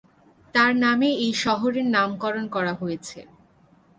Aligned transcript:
তার 0.55 0.71
নামে 0.83 1.09
এই 1.25 1.33
শহরের 1.43 1.87
নামকরণ 1.95 2.45
করা 2.55 2.73
হয়েছে। 2.73 3.19